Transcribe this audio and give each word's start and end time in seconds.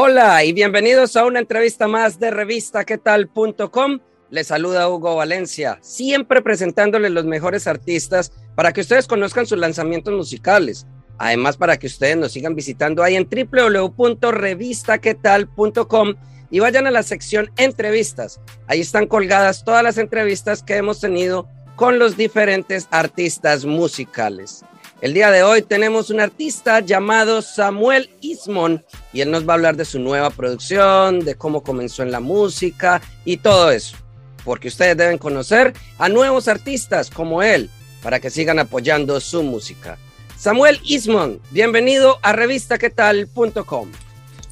Hola 0.00 0.44
y 0.44 0.52
bienvenidos 0.52 1.16
a 1.16 1.24
una 1.24 1.40
entrevista 1.40 1.88
más 1.88 2.20
de 2.20 2.30
revistaquetal.com. 2.30 3.98
Les 4.30 4.46
saluda 4.46 4.88
Hugo 4.88 5.16
Valencia, 5.16 5.80
siempre 5.82 6.40
presentándoles 6.40 7.10
los 7.10 7.24
mejores 7.24 7.66
artistas 7.66 8.30
para 8.54 8.72
que 8.72 8.82
ustedes 8.82 9.08
conozcan 9.08 9.46
sus 9.46 9.58
lanzamientos 9.58 10.14
musicales. 10.14 10.86
Además, 11.18 11.56
para 11.56 11.80
que 11.80 11.88
ustedes 11.88 12.16
nos 12.16 12.30
sigan 12.30 12.54
visitando 12.54 13.02
ahí 13.02 13.16
en 13.16 13.28
www.revistaquetal.com 13.28 16.14
y 16.48 16.60
vayan 16.60 16.86
a 16.86 16.92
la 16.92 17.02
sección 17.02 17.50
entrevistas. 17.56 18.40
Ahí 18.68 18.78
están 18.78 19.08
colgadas 19.08 19.64
todas 19.64 19.82
las 19.82 19.98
entrevistas 19.98 20.62
que 20.62 20.76
hemos 20.76 21.00
tenido 21.00 21.48
con 21.74 21.98
los 21.98 22.16
diferentes 22.16 22.86
artistas 22.92 23.64
musicales. 23.64 24.64
El 25.00 25.14
día 25.14 25.30
de 25.30 25.44
hoy 25.44 25.62
tenemos 25.62 26.10
un 26.10 26.18
artista 26.18 26.80
llamado 26.80 27.40
Samuel 27.40 28.10
Ismon 28.20 28.84
y 29.12 29.20
él 29.20 29.30
nos 29.30 29.48
va 29.48 29.52
a 29.52 29.54
hablar 29.54 29.76
de 29.76 29.84
su 29.84 30.00
nueva 30.00 30.30
producción, 30.30 31.20
de 31.20 31.36
cómo 31.36 31.62
comenzó 31.62 32.02
en 32.02 32.10
la 32.10 32.18
música 32.18 33.00
y 33.24 33.36
todo 33.36 33.70
eso. 33.70 33.96
Porque 34.44 34.66
ustedes 34.66 34.96
deben 34.96 35.18
conocer 35.18 35.72
a 35.98 36.08
nuevos 36.08 36.48
artistas 36.48 37.10
como 37.10 37.44
él 37.44 37.70
para 38.02 38.18
que 38.18 38.28
sigan 38.28 38.58
apoyando 38.58 39.20
su 39.20 39.44
música. 39.44 39.98
Samuel 40.36 40.80
Ismon, 40.82 41.40
bienvenido 41.52 42.18
a 42.22 42.32
revistaquetal.com. 42.32 43.92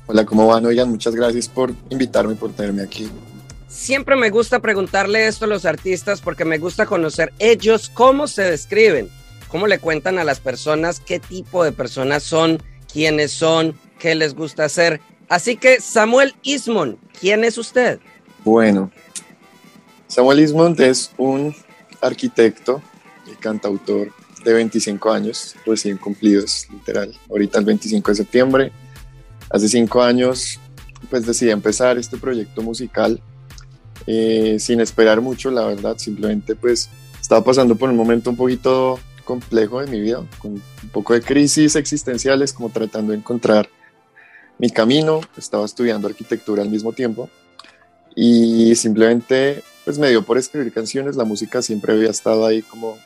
Hola, 0.06 0.24
¿cómo 0.24 0.47
van? 0.47 0.64
Oigan, 0.64 0.91
muchas 0.91 1.17
gracias 1.17 1.48
por 1.48 1.72
invitarme, 1.91 2.36
por 2.36 2.52
tenerme 2.52 2.83
aquí. 2.83 3.11
Siempre 3.67 4.14
me 4.14 4.30
gusta 4.30 4.61
preguntarle 4.61 5.27
esto 5.27 5.47
a 5.47 5.48
los 5.48 5.64
artistas 5.64 6.20
porque 6.20 6.44
me 6.44 6.58
gusta 6.58 6.86
conocer 6.86 7.33
ellos 7.41 7.91
cómo 7.92 8.28
se 8.28 8.42
describen 8.42 9.11
cómo 9.48 9.66
le 9.66 9.78
cuentan 9.78 10.19
a 10.19 10.25
las 10.25 10.41
personas 10.41 11.00
qué 11.00 11.19
tipo 11.19 11.64
de 11.64 11.72
personas 11.72 12.22
son, 12.22 12.62
quiénes 12.92 13.33
son, 13.33 13.75
qué 13.98 14.14
les 14.14 14.34
gusta 14.34 14.64
hacer. 14.64 15.00
Así 15.28 15.56
que 15.56 15.80
Samuel 15.80 16.34
Ismond, 16.42 16.97
¿quién 17.20 17.44
es 17.44 17.58
usted? 17.58 17.98
Bueno, 18.44 18.91
Samuel 20.08 20.41
Ismond 20.41 20.80
es 20.80 21.11
un 21.17 21.55
arquitecto 22.00 22.80
y 23.27 23.34
cantautor 23.36 24.12
de 24.44 24.52
25 24.52 25.11
años, 25.11 25.56
recién 25.67 25.97
cumplidos, 25.97 26.69
literal, 26.70 27.12
ahorita 27.28 27.58
el 27.58 27.64
25 27.64 28.11
de 28.12 28.14
septiembre. 28.14 28.72
Hace 29.50 29.69
cinco 29.69 30.02
años, 30.02 30.61
pues 31.11 31.27
decidí 31.27 31.50
empezar 31.50 31.98
este 31.98 32.17
proyecto 32.17 32.62
musical 32.62 33.20
eh, 34.06 34.58
sin 34.61 34.80
esperar 34.80 35.20
mucho, 35.20 35.50
la 35.50 35.67
verdad, 35.67 35.98
simplemente 35.98 36.55
pues 36.55 36.89
estaba 37.20 37.42
pasando 37.42 37.74
por 37.74 37.91
un 37.91 37.97
momento 37.97 38.30
un 38.30 38.36
poquito 38.36 39.00
complejo 39.27 39.81
de 39.81 39.89
mi 39.89 40.01
vida, 40.01 40.25
con 40.39 40.53
un 40.53 40.89
poco 40.91 41.13
de 41.13 41.21
crisis 41.21 41.77
existenciales, 41.77 42.55
como 42.55 42.71
tratando 42.71 43.13
de 43.13 43.19
encontrar 43.19 43.69
mi 44.59 44.70
camino. 44.70 45.20
Estaba 45.37 45.67
estudiando 45.67 46.09
arquitectura 46.09 46.63
al 46.63 46.70
mismo 46.70 46.92
tiempo 46.92 47.29
y 48.15 48.75
simplemente 48.77 49.63
pues 49.85 49.98
me 49.98 50.09
dio 50.09 50.25
por 50.25 50.39
escribir 50.39 50.73
canciones. 50.73 51.17
La 51.17 51.25
música 51.25 51.61
siempre 51.61 51.92
había 51.92 52.09
estado 52.09 52.47
ahí 52.47 52.63
como 52.63 52.97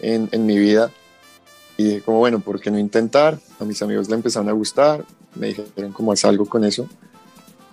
en, 0.00 0.28
en 0.32 0.44
mi 0.44 0.58
vida 0.58 0.90
y 1.78 1.84
dije 1.84 2.02
como 2.02 2.18
bueno, 2.18 2.40
¿por 2.40 2.60
qué 2.60 2.70
no 2.70 2.78
intentar? 2.78 3.38
A 3.58 3.64
mis 3.64 3.80
amigos 3.80 4.08
le 4.10 4.16
empezaron 4.16 4.48
a 4.50 4.52
gustar, 4.52 5.04
me 5.34 5.48
dijeron 5.48 5.92
como 5.92 6.12
haz 6.12 6.24
algo 6.26 6.44
con 6.44 6.64
eso. 6.64 6.86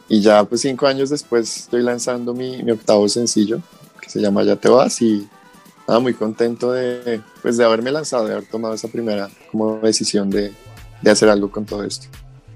Y 0.07 0.21
ya 0.21 0.43
pues 0.45 0.61
cinco 0.61 0.87
años 0.87 1.09
después 1.09 1.57
estoy 1.57 1.83
lanzando 1.83 2.33
mi, 2.33 2.63
mi 2.63 2.71
octavo 2.71 3.09
sencillo 3.09 3.61
que 4.01 4.09
se 4.09 4.21
llama 4.21 4.43
Ya 4.43 4.55
te 4.55 4.69
vas 4.69 5.01
y 5.01 5.27
muy 5.97 6.13
contento 6.13 6.71
de, 6.71 7.21
pues, 7.41 7.57
de 7.57 7.65
haberme 7.65 7.91
lanzado, 7.91 8.27
de 8.27 8.33
haber 8.33 8.45
tomado 8.45 8.75
esa 8.75 8.87
primera 8.87 9.29
como 9.51 9.79
decisión 9.79 10.29
de, 10.29 10.51
de 11.01 11.11
hacer 11.11 11.29
algo 11.29 11.49
con 11.49 11.65
todo 11.65 11.83
esto. 11.83 12.07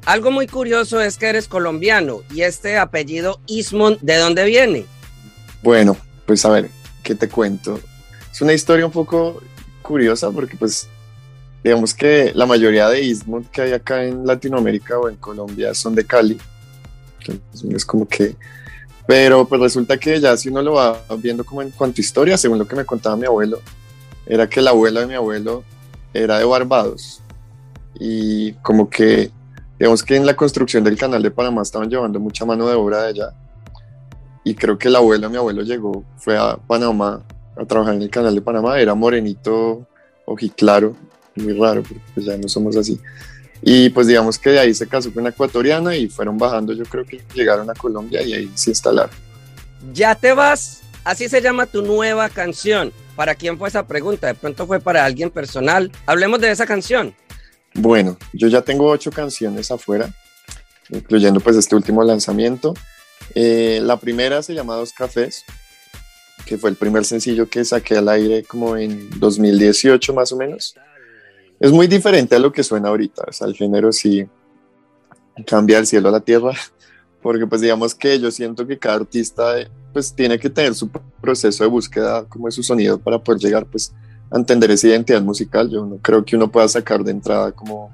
Algo 0.06 0.32
muy 0.32 0.48
curioso 0.48 1.02
es 1.02 1.18
que 1.18 1.28
eres 1.28 1.48
colombiano 1.48 2.22
y 2.34 2.42
este 2.42 2.78
apellido 2.78 3.40
Ismond, 3.48 4.00
¿de 4.02 4.18
dónde 4.18 4.44
viene? 4.46 4.86
Bueno, 5.64 5.96
pues 6.26 6.46
a 6.46 6.50
ver, 6.50 6.70
¿qué 7.04 7.16
te 7.16 7.30
cuento? 7.30 7.80
Es 8.32 8.42
una 8.42 8.54
historia 8.54 8.86
un 8.86 8.92
poco 8.92 9.42
curiosa 9.82 10.30
porque 10.30 10.58
pues 10.58 10.90
digamos 11.64 11.94
que 11.94 12.34
la 12.36 12.46
mayoría 12.46 12.90
de 12.90 13.02
Ismond 13.02 13.50
que 13.50 13.62
hay 13.62 13.72
acá 13.72 14.04
en 14.04 14.28
Latinoamérica 14.28 15.00
o 15.00 15.08
en 15.08 15.16
Colombia 15.16 15.74
son 15.74 15.96
de 15.96 16.06
Cali. 16.06 16.38
Entonces, 17.20 17.64
es 17.74 17.86
como 17.86 18.06
que 18.06 18.36
pero 19.06 19.46
pues 19.46 19.60
resulta 19.60 19.98
que 19.98 20.20
ya 20.20 20.36
si 20.38 20.50
uno 20.50 20.62
lo 20.62 20.74
va 20.74 21.02
viendo 21.18 21.44
como 21.44 21.62
en 21.62 21.72
cuanto 21.72 22.00
a 22.00 22.02
historia, 22.02 22.38
según 22.38 22.60
lo 22.60 22.68
que 22.68 22.76
me 22.76 22.86
contaba 22.86 23.18
mi 23.18 23.26
abuelo, 23.26 23.62
era 24.26 24.48
que 24.48 24.62
la 24.62 24.70
abuela 24.70 25.02
de 25.02 25.08
mi 25.08 25.16
abuelo 25.16 25.64
era 26.14 26.40
de 26.40 26.46
Barbados. 26.46 27.22
Y 28.00 28.54
como 28.54 28.90
que, 28.90 29.32
digamos 29.78 30.04
que 30.04 30.16
en 30.16 30.26
la 30.26 30.36
construcción 30.36 30.84
del 30.84 30.98
canal 30.98 31.22
de 31.22 31.32
Panamá 31.32 31.62
estaban 31.62 31.90
llevando 31.90 32.20
mucha 32.20 32.46
mano 32.46 32.68
de 32.68 32.76
obra 32.76 33.04
de 33.04 33.08
allá. 33.10 33.34
Y 34.46 34.56
creo 34.56 34.78
que 34.78 34.88
el 34.88 34.96
abuelo 34.96 35.28
de 35.28 35.32
mi 35.32 35.38
abuelo 35.38 35.64
llegó, 35.64 36.04
fue 36.18 36.38
a 36.38 36.58
Panamá 36.58 37.24
a 37.56 37.66
trabajar 37.66 37.96
en 37.96 38.02
el 38.02 38.10
canal 38.10 38.34
de 38.34 38.42
Panamá, 38.42 38.80
era 38.80 38.96
morenito, 38.96 39.86
ojiclaro, 40.26 40.96
muy 41.36 41.54
raro, 41.54 41.84
porque 41.84 42.02
pues 42.14 42.26
ya 42.26 42.38
no 42.38 42.48
somos 42.48 42.76
así. 42.78 43.00
Y 43.66 43.90
pues 43.90 44.08
digamos 44.08 44.38
que 44.38 44.50
de 44.50 44.60
ahí 44.60 44.74
se 44.74 44.88
casó 44.88 45.12
con 45.14 45.22
una 45.22 45.30
ecuatoriana 45.30 45.96
y 45.96 46.10
fueron 46.10 46.38
bajando, 46.38 46.74
yo 46.74 46.84
creo 46.84 47.06
que 47.06 47.22
llegaron 47.34 47.70
a 47.70 47.74
Colombia 47.74 48.22
y 48.22 48.34
ahí 48.34 48.52
se 48.56 48.72
instalaron. 48.72 49.16
Ya 49.94 50.16
te 50.16 50.34
vas, 50.34 50.82
así 51.06 51.30
se 51.30 51.42
llama 51.42 51.66
tu 51.66 51.82
nueva 51.82 52.28
canción. 52.30 52.92
¿Para 53.16 53.36
quién 53.36 53.58
fue 53.58 53.70
esa 53.70 53.88
pregunta? 53.88 54.28
De 54.28 54.34
pronto 54.34 54.68
fue 54.68 54.80
para 54.80 55.06
alguien 55.06 55.30
personal. 55.30 55.92
Hablemos 56.06 56.42
de 56.42 56.52
esa 56.52 56.66
canción. 56.66 57.16
Bueno, 57.74 58.18
yo 58.34 58.50
ya 58.50 58.62
tengo 58.62 58.90
ocho 58.90 59.12
canciones 59.12 59.72
afuera, 59.72 60.10
incluyendo 60.90 61.40
pues 61.40 61.56
este 61.56 61.76
último 61.76 62.04
lanzamiento. 62.04 62.74
Eh, 63.34 63.80
la 63.82 63.98
primera 63.98 64.44
se 64.44 64.54
llama 64.54 64.76
Dos 64.76 64.92
Cafés, 64.92 65.46
que 66.46 66.58
fue 66.58 66.70
el 66.70 66.76
primer 66.76 67.06
sencillo 67.06 67.50
que 67.50 67.64
saqué 67.64 67.98
al 67.98 68.10
aire 68.10 68.44
como 68.44 68.76
en 68.76 69.10
2018 69.20 70.14
más 70.14 70.32
o 70.34 70.38
menos 70.38 70.76
es 71.60 71.72
muy 71.72 71.88
diferente 71.88 72.36
a 72.36 72.40
lo 72.40 72.52
que 72.52 72.64
suena 72.64 72.90
ahorita. 72.90 73.24
O 73.28 73.32
sea, 73.32 73.48
el 73.48 73.56
género 73.56 73.92
sí 73.92 74.28
cambia 75.46 75.78
del 75.78 75.88
cielo 75.88 76.10
a 76.10 76.12
la 76.12 76.20
tierra, 76.20 76.52
porque 77.22 77.48
pues 77.48 77.62
digamos 77.62 77.96
que 77.96 78.20
yo 78.20 78.32
siento 78.32 78.68
que 78.68 78.78
cada 78.78 78.96
artista 78.96 79.56
pues 79.92 80.14
tiene 80.14 80.40
que 80.40 80.50
tener 80.50 80.74
su 80.74 80.90
proceso 81.22 81.64
de 81.64 81.70
búsqueda 81.70 82.26
como 82.26 82.48
de 82.48 82.52
su 82.52 82.64
sonido 82.64 82.98
para 83.00 83.20
poder 83.20 83.40
llegar 83.40 83.66
pues 83.66 83.94
a 84.32 84.38
entender 84.38 84.72
esa 84.72 84.88
identidad 84.88 85.22
musical. 85.22 85.70
Yo 85.70 85.86
no 85.86 85.98
creo 85.98 86.26
que 86.26 86.36
uno 86.36 86.52
pueda 86.52 86.68
sacar 86.68 87.04
de 87.04 87.12
entrada 87.12 87.52
como 87.52 87.92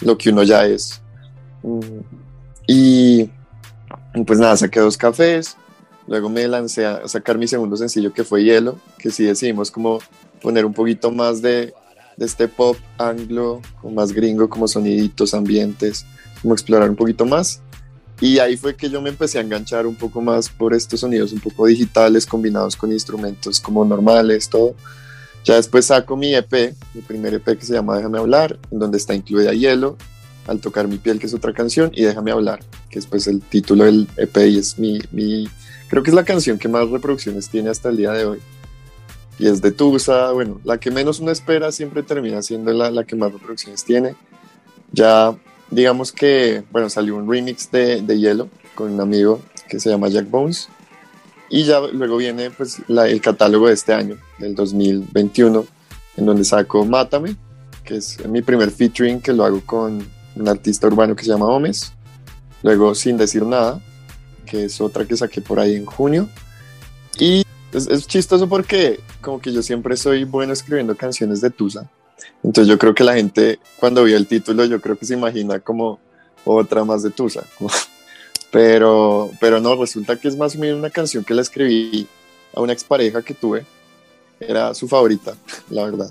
lo 0.00 0.16
que 0.16 0.30
uno 0.30 0.42
ya 0.42 0.66
es. 0.66 1.00
Mm, 1.62 2.00
y 2.66 3.30
pues 4.26 4.38
nada, 4.38 4.56
saqué 4.56 4.80
dos 4.80 4.96
cafés, 4.96 5.56
luego 6.06 6.28
me 6.28 6.46
lancé 6.48 6.86
a 6.86 7.06
sacar 7.06 7.38
mi 7.38 7.46
segundo 7.46 7.76
sencillo 7.76 8.12
que 8.12 8.24
fue 8.24 8.44
Hielo, 8.44 8.78
que 8.98 9.10
sí 9.10 9.24
decidimos 9.24 9.70
como 9.70 9.98
poner 10.40 10.64
un 10.64 10.72
poquito 10.72 11.10
más 11.10 11.42
de 11.42 11.74
de 12.16 12.26
este 12.26 12.48
pop 12.48 12.76
anglo, 12.98 13.60
más 13.94 14.12
gringo, 14.12 14.48
como 14.48 14.66
soniditos, 14.68 15.34
ambientes, 15.34 16.06
como 16.40 16.54
explorar 16.54 16.88
un 16.88 16.96
poquito 16.96 17.26
más. 17.26 17.60
Y 18.20 18.38
ahí 18.38 18.56
fue 18.56 18.74
que 18.74 18.88
yo 18.88 19.02
me 19.02 19.10
empecé 19.10 19.38
a 19.38 19.42
enganchar 19.42 19.86
un 19.86 19.94
poco 19.94 20.22
más 20.22 20.48
por 20.48 20.72
estos 20.72 21.00
sonidos 21.00 21.32
un 21.32 21.40
poco 21.40 21.66
digitales 21.66 22.24
combinados 22.24 22.74
con 22.74 22.90
instrumentos 22.90 23.60
como 23.60 23.84
normales, 23.84 24.48
todo. 24.48 24.74
Ya 25.44 25.56
después 25.56 25.86
saco 25.86 26.16
mi 26.16 26.34
EP, 26.34 26.74
mi 26.94 27.02
primer 27.02 27.34
EP 27.34 27.58
que 27.58 27.66
se 27.66 27.74
llama 27.74 27.96
Déjame 27.96 28.18
hablar, 28.18 28.58
en 28.70 28.78
donde 28.78 28.96
está 28.96 29.14
incluida 29.14 29.52
Hielo, 29.52 29.96
Al 30.46 30.60
tocar 30.60 30.88
mi 30.88 30.96
piel, 30.96 31.18
que 31.18 31.26
es 31.26 31.34
otra 31.34 31.52
canción, 31.52 31.90
y 31.94 32.04
Déjame 32.04 32.30
hablar, 32.30 32.60
que 32.88 32.98
es 32.98 33.06
pues 33.06 33.26
el 33.26 33.42
título 33.42 33.84
del 33.84 34.08
EP 34.16 34.36
y 34.48 34.58
es 34.58 34.78
mi, 34.78 34.98
mi, 35.12 35.48
creo 35.88 36.02
que 36.02 36.10
es 36.10 36.14
la 36.16 36.24
canción 36.24 36.58
que 36.58 36.68
más 36.68 36.88
reproducciones 36.88 37.48
tiene 37.50 37.68
hasta 37.68 37.90
el 37.90 37.98
día 37.98 38.12
de 38.12 38.24
hoy 38.24 38.38
y 39.38 39.48
es 39.48 39.60
de 39.60 39.70
Tusa, 39.70 40.32
bueno, 40.32 40.60
la 40.64 40.78
que 40.78 40.90
menos 40.90 41.20
uno 41.20 41.30
espera 41.30 41.70
siempre 41.72 42.02
termina 42.02 42.42
siendo 42.42 42.72
la, 42.72 42.90
la 42.90 43.04
que 43.04 43.16
más 43.16 43.32
reproducciones 43.32 43.84
tiene. 43.84 44.14
Ya 44.92 45.36
digamos 45.70 46.12
que, 46.12 46.64
bueno, 46.70 46.88
salió 46.88 47.16
un 47.16 47.30
remix 47.30 47.70
de, 47.70 48.02
de 48.02 48.18
Hielo 48.18 48.48
con 48.74 48.92
un 48.92 49.00
amigo 49.00 49.40
que 49.68 49.80
se 49.80 49.90
llama 49.90 50.08
Jack 50.08 50.30
Bones 50.30 50.68
Y 51.48 51.64
ya 51.64 51.80
luego 51.80 52.18
viene 52.18 52.50
pues 52.50 52.78
el 52.88 53.20
catálogo 53.20 53.68
de 53.68 53.74
este 53.74 53.92
año, 53.92 54.16
del 54.38 54.54
2021, 54.54 55.66
en 56.16 56.26
donde 56.26 56.44
saco 56.44 56.84
Mátame, 56.84 57.36
que 57.84 57.96
es 57.96 58.24
mi 58.26 58.42
primer 58.42 58.70
featuring 58.70 59.20
que 59.20 59.32
lo 59.32 59.44
hago 59.44 59.60
con 59.64 60.06
un 60.34 60.48
artista 60.48 60.86
urbano 60.86 61.14
que 61.14 61.24
se 61.24 61.30
llama 61.30 61.46
Omes. 61.46 61.92
Luego 62.62 62.94
Sin 62.94 63.16
Decir 63.16 63.44
Nada, 63.44 63.80
que 64.44 64.64
es 64.64 64.80
otra 64.80 65.04
que 65.04 65.16
saqué 65.16 65.40
por 65.40 65.60
ahí 65.60 65.74
en 65.74 65.86
junio. 65.86 66.28
Y 67.18 67.45
es, 67.76 67.86
es 67.86 68.06
chistoso 68.06 68.48
porque 68.48 69.00
como 69.20 69.40
que 69.40 69.52
yo 69.52 69.62
siempre 69.62 69.96
soy 69.96 70.24
bueno 70.24 70.52
escribiendo 70.52 70.96
canciones 70.96 71.40
de 71.40 71.50
Tusa. 71.50 71.88
Entonces 72.42 72.68
yo 72.68 72.78
creo 72.78 72.94
que 72.94 73.04
la 73.04 73.14
gente 73.14 73.58
cuando 73.78 74.04
vio 74.04 74.16
el 74.16 74.26
título 74.26 74.64
yo 74.64 74.80
creo 74.80 74.96
que 74.96 75.04
se 75.04 75.14
imagina 75.14 75.60
como 75.60 75.98
otra 76.44 76.84
más 76.84 77.02
de 77.02 77.10
Tusa. 77.10 77.44
Pero, 78.52 79.30
pero 79.38 79.60
no, 79.60 79.74
resulta 79.74 80.16
que 80.16 80.28
es 80.28 80.36
más 80.36 80.56
menos 80.56 80.78
una 80.78 80.88
canción 80.88 81.24
que 81.24 81.34
la 81.34 81.42
escribí 81.42 82.06
a 82.54 82.60
una 82.62 82.72
expareja 82.72 83.20
que 83.20 83.34
tuve. 83.34 83.66
Era 84.40 84.72
su 84.72 84.88
favorita, 84.88 85.34
la 85.68 85.84
verdad. 85.84 86.10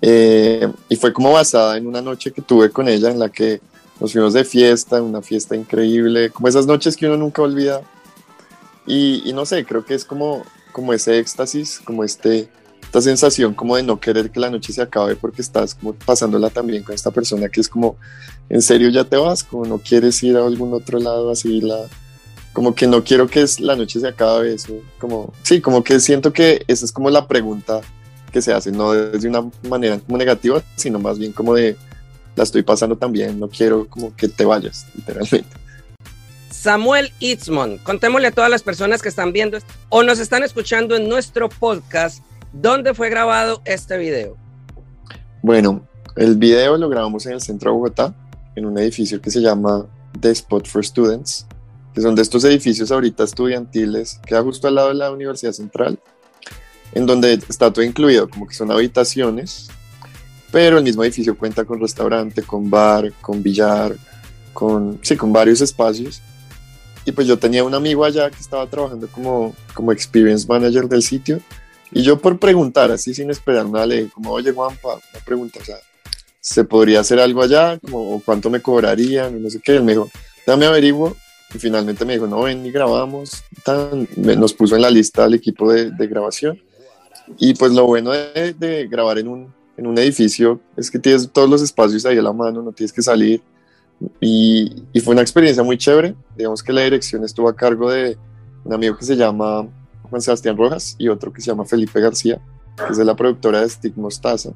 Eh, 0.00 0.72
y 0.88 0.96
fue 0.96 1.12
como 1.12 1.32
basada 1.32 1.76
en 1.76 1.86
una 1.86 2.00
noche 2.00 2.32
que 2.32 2.40
tuve 2.40 2.70
con 2.70 2.88
ella 2.88 3.10
en 3.10 3.18
la 3.18 3.28
que 3.28 3.60
nos 4.00 4.12
fuimos 4.12 4.32
de 4.32 4.44
fiesta, 4.44 5.02
una 5.02 5.20
fiesta 5.20 5.56
increíble, 5.56 6.30
como 6.30 6.48
esas 6.48 6.64
noches 6.64 6.96
que 6.96 7.06
uno 7.06 7.18
nunca 7.18 7.42
olvida. 7.42 7.82
Y, 8.86 9.28
y 9.28 9.32
no 9.34 9.44
sé, 9.44 9.64
creo 9.66 9.84
que 9.84 9.94
es 9.94 10.06
como, 10.06 10.44
como 10.74 10.92
ese 10.92 11.20
éxtasis, 11.20 11.80
como 11.84 12.02
este, 12.02 12.48
esta 12.82 13.00
sensación 13.00 13.54
como 13.54 13.76
de 13.76 13.84
no 13.84 14.00
querer 14.00 14.30
que 14.32 14.40
la 14.40 14.50
noche 14.50 14.72
se 14.72 14.82
acabe 14.82 15.14
porque 15.14 15.40
estás 15.40 15.76
como 15.76 15.94
pasándola 15.94 16.50
también 16.50 16.82
con 16.82 16.96
esta 16.96 17.12
persona 17.12 17.48
que 17.48 17.60
es 17.60 17.68
como, 17.68 17.96
en 18.48 18.60
serio 18.60 18.88
ya 18.90 19.04
te 19.04 19.16
vas, 19.16 19.44
como 19.44 19.64
no 19.64 19.78
quieres 19.78 20.20
ir 20.24 20.36
a 20.36 20.44
algún 20.44 20.74
otro 20.74 20.98
lado 20.98 21.30
así, 21.30 21.60
la, 21.60 21.78
como 22.52 22.74
que 22.74 22.88
no 22.88 23.04
quiero 23.04 23.28
que 23.28 23.46
la 23.60 23.76
noche 23.76 24.00
se 24.00 24.08
acabe, 24.08 24.52
eso, 24.52 24.74
como, 24.98 25.32
sí, 25.44 25.60
como 25.60 25.84
que 25.84 26.00
siento 26.00 26.32
que 26.32 26.64
esa 26.66 26.84
es 26.84 26.90
como 26.90 27.08
la 27.08 27.28
pregunta 27.28 27.80
que 28.32 28.42
se 28.42 28.52
hace, 28.52 28.72
no 28.72 28.92
desde 28.92 29.28
una 29.28 29.48
manera 29.68 30.00
como 30.00 30.18
negativa, 30.18 30.60
sino 30.74 30.98
más 30.98 31.20
bien 31.20 31.30
como 31.30 31.54
de, 31.54 31.76
la 32.34 32.42
estoy 32.42 32.64
pasando 32.64 32.96
también, 32.96 33.38
no 33.38 33.48
quiero 33.48 33.86
como 33.88 34.14
que 34.16 34.28
te 34.28 34.44
vayas, 34.44 34.86
literalmente. 34.96 35.63
Samuel 36.64 37.12
Itzmon, 37.18 37.76
contémosle 37.76 38.28
a 38.28 38.30
todas 38.30 38.48
las 38.48 38.62
personas 38.62 39.02
que 39.02 39.10
están 39.10 39.34
viendo 39.34 39.58
o 39.90 40.02
nos 40.02 40.18
están 40.18 40.42
escuchando 40.42 40.96
en 40.96 41.10
nuestro 41.10 41.50
podcast 41.50 42.24
¿Dónde 42.54 42.94
fue 42.94 43.10
grabado 43.10 43.60
este 43.66 43.98
video? 43.98 44.38
Bueno, 45.42 45.86
el 46.16 46.38
video 46.38 46.78
lo 46.78 46.88
grabamos 46.88 47.26
en 47.26 47.34
el 47.34 47.42
centro 47.42 47.70
de 47.70 47.76
Bogotá, 47.76 48.14
en 48.56 48.64
un 48.64 48.78
edificio 48.78 49.20
que 49.20 49.30
se 49.30 49.42
llama 49.42 49.84
The 50.18 50.30
Spot 50.30 50.66
for 50.66 50.82
Students, 50.82 51.46
que 51.92 52.00
son 52.00 52.14
de 52.14 52.22
estos 52.22 52.42
edificios 52.44 52.90
ahorita 52.90 53.24
estudiantiles, 53.24 54.18
queda 54.26 54.42
justo 54.42 54.66
al 54.66 54.76
lado 54.76 54.88
de 54.88 54.94
la 54.94 55.10
Universidad 55.10 55.52
Central, 55.52 55.98
en 56.94 57.04
donde 57.04 57.34
está 57.46 57.70
todo 57.70 57.84
incluido, 57.84 58.30
como 58.30 58.46
que 58.46 58.54
son 58.54 58.72
habitaciones, 58.72 59.68
pero 60.50 60.78
el 60.78 60.84
mismo 60.84 61.04
edificio 61.04 61.36
cuenta 61.36 61.66
con 61.66 61.78
restaurante, 61.78 62.42
con 62.42 62.70
bar, 62.70 63.12
con 63.20 63.42
billar, 63.42 63.96
con, 64.54 64.98
sí, 65.02 65.14
con 65.14 65.30
varios 65.30 65.60
espacios. 65.60 66.22
Y 67.04 67.12
pues 67.12 67.26
yo 67.26 67.38
tenía 67.38 67.64
un 67.64 67.74
amigo 67.74 68.04
allá 68.04 68.30
que 68.30 68.40
estaba 68.40 68.66
trabajando 68.66 69.06
como, 69.08 69.54
como 69.74 69.92
experience 69.92 70.46
manager 70.48 70.88
del 70.88 71.02
sitio 71.02 71.40
y 71.94 72.02
yo 72.02 72.18
por 72.18 72.38
preguntar, 72.40 72.90
así 72.90 73.14
sin 73.14 73.30
esperar 73.30 73.68
nada, 73.68 73.86
le 73.86 73.96
dije 73.96 74.10
como, 74.12 74.32
oye 74.32 74.52
Juanpa, 74.52 74.94
una 74.94 75.24
pregunta, 75.24 75.60
o 75.62 75.64
sea, 75.64 75.76
¿se 76.40 76.64
podría 76.64 77.00
hacer 77.00 77.20
algo 77.20 77.40
allá? 77.40 77.78
Como, 77.78 78.20
¿Cuánto 78.24 78.50
me 78.50 78.60
cobrarían? 78.60 79.40
No 79.40 79.48
sé 79.48 79.60
qué. 79.60 79.76
Él 79.76 79.84
me 79.84 79.92
dijo, 79.92 80.10
dame 80.44 80.66
averiguo. 80.66 81.16
Y 81.54 81.58
finalmente 81.58 82.04
me 82.04 82.14
dijo, 82.14 82.26
no, 82.26 82.42
ven 82.42 82.66
y 82.66 82.72
grabamos. 82.72 83.44
Tan, 83.64 84.08
nos 84.16 84.52
puso 84.52 84.74
en 84.74 84.82
la 84.82 84.90
lista 84.90 85.24
al 85.24 85.34
equipo 85.34 85.72
de, 85.72 85.92
de 85.92 86.06
grabación. 86.08 86.60
Y 87.38 87.54
pues 87.54 87.70
lo 87.70 87.86
bueno 87.86 88.10
de, 88.10 88.54
de, 88.58 88.88
grabar 88.88 89.18
en 89.18 89.28
un, 89.28 89.54
en 89.76 89.86
un 89.86 89.96
edificio 89.96 90.60
es 90.76 90.90
que 90.90 90.98
tienes 90.98 91.30
todos 91.30 91.48
los 91.48 91.62
espacios 91.62 92.04
ahí 92.06 92.18
a 92.18 92.22
la 92.22 92.32
mano, 92.32 92.60
no 92.60 92.72
tienes 92.72 92.92
que 92.92 93.02
salir. 93.02 93.40
Y, 94.20 94.84
y 94.92 95.00
fue 95.00 95.12
una 95.12 95.22
experiencia 95.22 95.62
muy 95.62 95.78
chévere. 95.78 96.14
Digamos 96.36 96.62
que 96.62 96.72
la 96.72 96.82
dirección 96.82 97.24
estuvo 97.24 97.48
a 97.48 97.56
cargo 97.56 97.90
de 97.90 98.16
un 98.64 98.72
amigo 98.72 98.96
que 98.96 99.04
se 99.04 99.16
llama 99.16 99.66
Juan 100.08 100.22
Sebastián 100.22 100.56
Rojas 100.56 100.96
y 100.98 101.08
otro 101.08 101.32
que 101.32 101.40
se 101.40 101.48
llama 101.48 101.64
Felipe 101.64 102.00
García, 102.00 102.40
que 102.76 102.92
es 102.92 102.98
de 102.98 103.04
la 103.04 103.14
productora 103.14 103.60
de 103.60 103.68
Stick 103.68 103.96
Mostaza. 103.96 104.50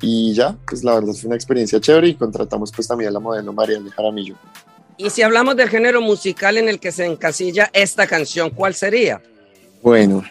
Y 0.00 0.34
ya, 0.34 0.56
pues 0.68 0.82
la 0.84 0.94
verdad 0.94 1.12
fue 1.12 1.28
una 1.28 1.36
experiencia 1.36 1.80
chévere 1.80 2.08
y 2.08 2.14
contratamos 2.14 2.72
pues 2.72 2.86
también 2.86 3.10
a 3.10 3.12
la 3.12 3.20
modelo 3.20 3.52
María 3.52 3.80
de 3.80 3.90
Jaramillo. 3.90 4.36
Y 4.96 5.10
si 5.10 5.22
hablamos 5.22 5.56
del 5.56 5.68
género 5.68 6.00
musical 6.00 6.56
en 6.56 6.68
el 6.68 6.78
que 6.78 6.92
se 6.92 7.06
encasilla 7.06 7.70
esta 7.72 8.06
canción, 8.06 8.50
¿cuál 8.50 8.74
sería? 8.74 9.20
Bueno, 9.82 10.22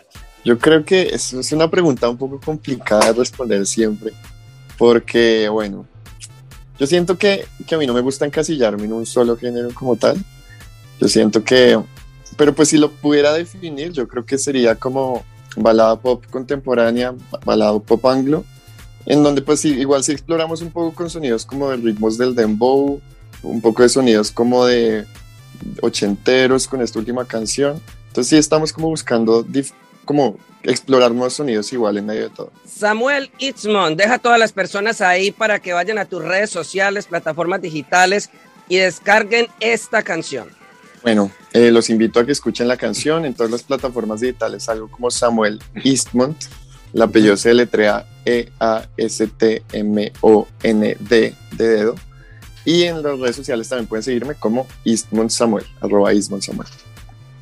yo 0.46 0.58
creo 0.58 0.86
que 0.86 1.10
es, 1.14 1.34
es 1.34 1.52
una 1.52 1.70
pregunta 1.70 2.10
un 2.10 2.18
poco 2.18 2.40
complicada 2.40 3.08
de 3.08 3.14
responder 3.14 3.66
siempre, 3.66 4.14
porque 4.78 5.50
bueno, 5.50 5.86
yo 6.80 6.88
siento 6.88 7.18
que, 7.18 7.46
que 7.68 7.76
a 7.76 7.78
mí 7.78 7.88
no 7.88 7.94
me 7.94 8.02
gusta 8.02 8.26
encasillarme 8.26 8.86
en 8.86 8.94
un 8.94 9.06
solo 9.06 9.38
género 9.38 9.70
como 9.74 9.96
tal. 9.96 10.18
Yo 11.00 11.08
siento 11.08 11.44
que 11.44 11.78
pero 12.36 12.54
pues 12.54 12.70
si 12.70 12.78
lo 12.78 12.92
pudiera 12.92 13.34
definir, 13.34 13.92
yo 13.92 14.08
creo 14.08 14.26
que 14.26 14.38
sería 14.38 14.76
como 14.76 15.24
balada 15.56 16.00
pop 16.00 16.24
contemporánea, 16.30 17.14
balada 17.46 17.78
pop 17.80 18.06
anglo, 18.06 18.44
en 19.06 19.24
donde 19.24 19.42
pues 19.42 19.64
igual 19.66 20.04
si 20.04 20.12
exploramos 20.12 20.62
un 20.62 20.72
poco 20.72 20.94
con 20.96 21.10
sonidos 21.10 21.46
como 21.46 21.70
de 21.70 21.78
ritmos 21.78 22.18
del 22.18 22.36
dembow, 22.36 23.02
un 23.44 23.62
poco 23.62 23.84
de 23.84 23.90
sonidos 23.90 24.32
como 24.32 24.66
de 24.66 25.06
ochenteros 25.82 26.68
con 26.68 26.82
esta 26.82 27.00
última 27.00 27.26
canción. 27.26 27.80
Entonces 28.08 28.30
sí 28.30 28.38
estamos 28.38 28.74
como 28.74 28.90
buscando 28.90 29.44
como 30.06 30.38
explorar 30.64 31.12
nuevos 31.12 31.34
sonidos 31.34 31.72
igual 31.74 31.98
en 31.98 32.06
medio 32.06 32.24
de 32.24 32.30
todo. 32.30 32.52
Samuel 32.66 33.32
Itzmon, 33.38 33.96
deja 33.96 34.16
a 34.16 34.20
todas 34.20 34.40
las 34.40 34.52
personas 34.52 35.02
ahí 35.02 35.32
para 35.32 35.60
que 35.60 35.74
vayan 35.74 35.98
a 35.98 36.06
tus 36.06 36.24
redes 36.24 36.50
sociales, 36.50 37.06
plataformas 37.06 37.62
digitales 37.62 38.30
y 38.70 38.78
descarguen 38.78 39.48
esta 39.60 40.02
canción. 40.04 40.48
Bueno, 41.02 41.32
eh, 41.52 41.70
los 41.72 41.90
invito 41.90 42.20
a 42.22 42.26
que 42.26 42.32
escuchen 42.32 42.68
la 42.68 42.78
canción 42.78 43.26
en 43.26 43.34
todas 43.34 43.52
las 43.52 43.64
plataformas 43.64 44.22
digitales, 44.22 44.70
algo 44.70 44.90
como 44.90 45.12
Samuel 45.12 45.62
Eastmont. 45.84 46.38
El 46.94 47.02
apellido 47.02 47.36
se 47.36 47.54
letrea 47.54 48.06
E-A-S-T-M-O-N-D 48.26 48.86
de 51.52 51.68
dedo. 51.68 51.96
Y 52.66 52.84
en 52.84 53.04
las 53.04 53.20
redes 53.20 53.36
sociales 53.36 53.68
también 53.68 53.88
pueden 53.88 54.04
seguirme 54.04 54.36
como 54.36 54.66
Eastmont 54.86 55.30
Samuel, 55.30 55.66
arroba 55.82 56.14
Eastmont 56.14 56.42
Samuel. 56.42 56.70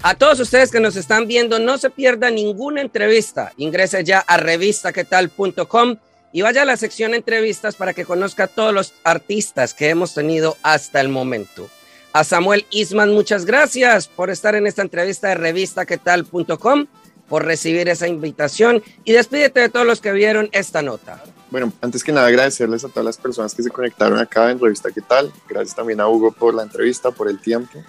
A 0.04 0.16
todos 0.16 0.40
ustedes 0.40 0.72
que 0.72 0.80
nos 0.80 0.96
están 0.96 1.28
viendo, 1.28 1.60
no 1.60 1.78
se 1.78 1.92
pierda 1.92 2.32
ninguna 2.32 2.82
entrevista. 2.82 3.54
Ingrese 3.58 4.04
ya 4.04 4.18
a 4.18 4.38
revistaquetal.com 4.38 5.98
y 6.34 6.42
vaya 6.42 6.64
a 6.64 6.66
la 6.66 6.76
sección 6.76 7.14
entrevistas 7.14 7.76
para 7.76 7.94
que 7.94 8.04
conozca 8.04 8.46
a 8.46 8.48
todos 8.48 8.74
los 8.74 8.94
artistas 9.04 9.76
que 9.76 9.90
hemos 9.90 10.16
tenido 10.16 10.58
hasta 10.64 11.02
el 11.02 11.10
momento. 11.10 11.70
A 12.14 12.24
Samuel 12.24 12.66
Isman, 12.72 13.14
muchas 13.14 13.46
gracias 13.46 14.08
por 14.08 14.32
estar 14.32 14.56
en 14.56 14.66
esta 14.66 14.82
entrevista 14.82 15.28
de 15.28 15.36
revistaquetal.com, 15.36 16.88
por 17.30 17.46
recibir 17.46 17.88
esa 17.88 18.08
invitación 18.08 18.82
y 19.04 19.12
despídete 19.12 19.60
de 19.60 19.70
todos 19.70 19.86
los 19.86 20.02
que 20.02 20.14
vieron 20.14 20.50
esta 20.52 20.82
nota. 20.82 21.24
Bueno, 21.52 21.72
antes 21.80 22.04
que 22.04 22.12
nada 22.12 22.26
agradecerles 22.26 22.84
a 22.84 22.90
todas 22.90 23.06
las 23.06 23.18
personas 23.18 23.54
que 23.54 23.62
se 23.62 23.70
conectaron 23.70 24.18
acá 24.18 24.50
en 24.50 24.60
Revista 24.60 24.90
¿Qué 24.90 25.02
tal? 25.02 25.32
Gracias 25.48 25.76
también 25.76 26.02
a 26.02 26.08
Hugo 26.08 26.32
por 26.32 26.56
la 26.56 26.64
entrevista, 26.64 27.12
por 27.12 27.30
el 27.30 27.40
tiempo. 27.40 27.84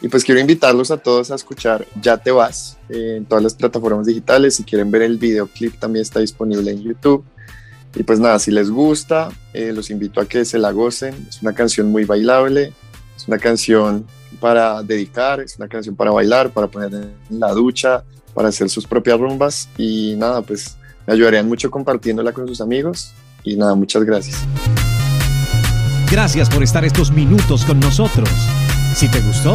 Y 0.00 0.08
pues 0.08 0.24
quiero 0.24 0.40
invitarlos 0.40 0.90
a 0.90 0.96
todos 0.96 1.30
a 1.30 1.34
escuchar 1.34 1.86
Ya 2.00 2.16
te 2.18 2.30
vas 2.30 2.78
eh, 2.88 3.16
en 3.16 3.24
todas 3.24 3.42
las 3.42 3.54
plataformas 3.54 4.06
digitales. 4.06 4.54
Si 4.56 4.64
quieren 4.64 4.90
ver 4.90 5.02
el 5.02 5.18
videoclip 5.18 5.78
también 5.78 6.02
está 6.02 6.20
disponible 6.20 6.70
en 6.70 6.82
YouTube. 6.82 7.24
Y 7.94 8.02
pues 8.02 8.20
nada, 8.20 8.38
si 8.38 8.50
les 8.50 8.70
gusta, 8.70 9.28
eh, 9.52 9.72
los 9.72 9.90
invito 9.90 10.20
a 10.20 10.26
que 10.26 10.44
se 10.44 10.58
la 10.58 10.70
gocen. 10.70 11.14
Es 11.28 11.42
una 11.42 11.52
canción 11.52 11.90
muy 11.90 12.04
bailable, 12.04 12.72
es 13.16 13.26
una 13.26 13.38
canción 13.38 14.06
para 14.40 14.82
dedicar, 14.82 15.40
es 15.40 15.56
una 15.56 15.68
canción 15.68 15.96
para 15.96 16.10
bailar, 16.10 16.50
para 16.50 16.68
poner 16.68 16.92
en 16.94 17.40
la 17.40 17.52
ducha, 17.52 18.04
para 18.34 18.50
hacer 18.50 18.68
sus 18.70 18.86
propias 18.86 19.18
rumbas 19.18 19.68
y 19.76 20.14
nada, 20.16 20.42
pues 20.42 20.76
me 21.06 21.14
ayudarían 21.14 21.48
mucho 21.48 21.70
compartiéndola 21.70 22.32
con 22.32 22.46
sus 22.46 22.60
amigos 22.60 23.12
y 23.42 23.56
nada, 23.56 23.74
muchas 23.74 24.04
gracias. 24.04 24.38
Gracias 26.10 26.48
por 26.48 26.62
estar 26.62 26.84
estos 26.84 27.10
minutos 27.10 27.64
con 27.64 27.80
nosotros. 27.80 28.28
Si 28.94 29.08
te 29.08 29.20
gustó, 29.20 29.54